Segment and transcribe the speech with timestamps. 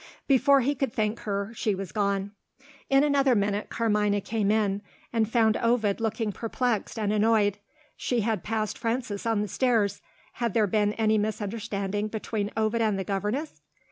[0.27, 2.31] Before he could thank her, she was gone.
[2.89, 4.81] In another minute Carmina came in,
[5.13, 7.59] and found Ovid looking perplexed and annoyed.
[7.95, 10.01] She had passed Frances on the stairs
[10.33, 13.61] had there been any misunderstanding between Ovid and the governess?